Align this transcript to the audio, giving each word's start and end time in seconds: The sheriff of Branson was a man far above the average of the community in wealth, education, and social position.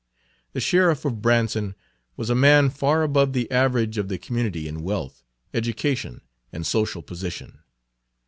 The 0.53 0.59
sheriff 0.59 1.05
of 1.05 1.21
Branson 1.21 1.75
was 2.17 2.31
a 2.31 2.33
man 2.33 2.71
far 2.71 3.03
above 3.03 3.33
the 3.33 3.51
average 3.51 3.99
of 3.99 4.09
the 4.09 4.17
community 4.17 4.67
in 4.67 4.81
wealth, 4.81 5.23
education, 5.53 6.21
and 6.51 6.65
social 6.65 7.03
position. 7.03 7.59